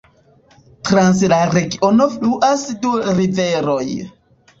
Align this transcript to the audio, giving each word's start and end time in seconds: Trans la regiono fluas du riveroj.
Trans 0.87 1.19
la 1.33 1.37
regiono 1.51 2.07
fluas 2.13 2.63
du 2.87 2.95
riveroj. 3.19 3.85